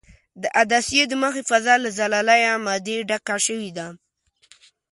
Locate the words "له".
1.83-1.89